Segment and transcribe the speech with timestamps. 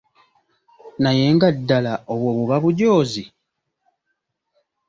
[1.01, 3.23] Naye nga ddala obwo buba bujoozi?